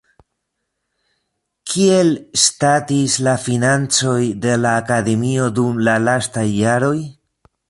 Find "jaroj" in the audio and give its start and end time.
6.57-6.97